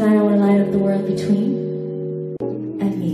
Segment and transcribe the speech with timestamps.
[0.00, 2.34] tonight I to light up the world between
[2.80, 3.12] and me.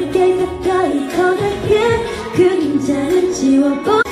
[0.00, 2.04] 내디뎌볼게 가까이 더 갈게
[2.34, 4.02] 그림자는 지워버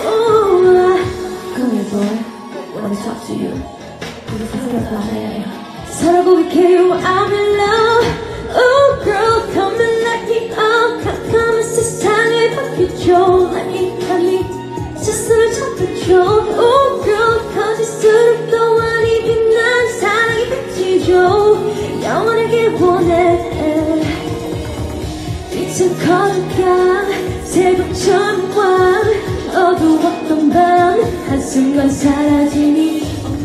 [1.54, 2.14] Come here boy,
[2.74, 3.52] wanna talk to you
[4.34, 5.46] 우리 생각나네
[5.90, 8.06] 서로 고백해요 I'm in love
[8.50, 14.44] Oh girl come and let me out 캄캄한 세상을 바뀌죠 Let me, let me
[14.96, 16.08] 스스로 잡아줘
[16.58, 21.12] Oh girl 거짓으로 또 아니 빛난 사랑이 비치죠
[22.04, 23.17] 영원하길 원해
[26.08, 27.04] 커져가
[27.44, 29.02] 새벽처럼 와
[29.54, 33.02] 어두웠던 밤 한순간 사라지니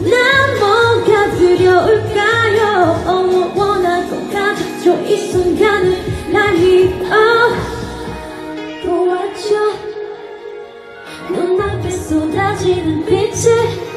[0.09, 3.03] 난 뭐가 두려울까요?
[3.05, 7.50] 어머 원하고 가졌죠 이 순간을 날 위어
[8.86, 9.73] 보았죠
[11.33, 13.92] 눈앞에 쏟아지는 빛을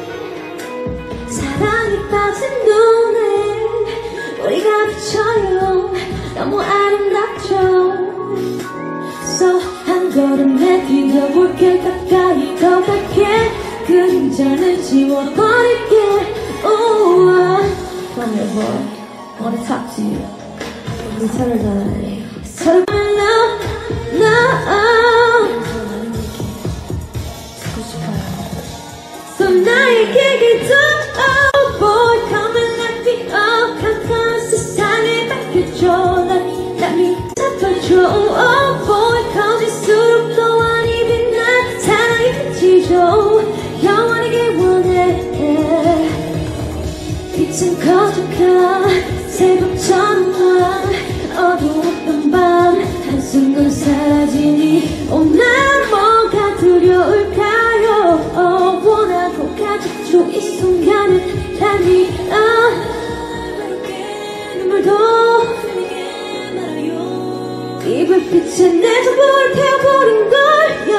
[11.33, 13.25] 볼게 가까이 더 갈게
[13.85, 15.97] 그림자는 지워버릴게
[16.65, 17.71] Oh, I-
[18.15, 20.19] Come here boy I wanna talk to you
[21.19, 23.56] 우리 서로 전화해 서로 love
[47.87, 48.85] 커져가
[49.29, 58.31] 새벽처럼 와 어두웠던 밤 한순간 사라지니 오난 뭐가 두려울까요?
[58.35, 62.35] 어, 원하고 가졌죠 이 순간을 달리 아
[64.57, 64.91] 눈물도
[67.85, 70.97] 이 불빛에 내 전부를 태워버린 걸요.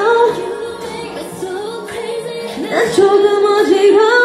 [2.63, 4.18] 난 조금 어지러워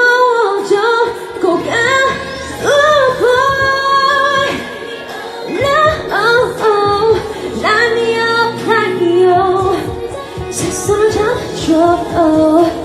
[11.65, 12.82] 잡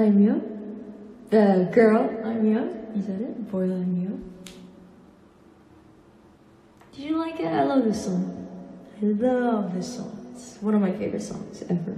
[0.00, 0.42] I'm you.
[1.30, 2.58] The girl I'm you.
[2.96, 3.50] Is that it?
[3.50, 4.24] Boy I'm you.
[6.92, 7.46] Did you like it?
[7.46, 8.48] I love this song.
[9.00, 10.32] I love this song.
[10.34, 11.96] It's one of my favorite songs ever.